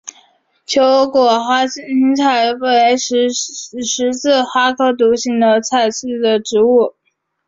[0.65, 1.29] 球果
[1.67, 6.95] 群心菜为十字花科独行菜属的植物。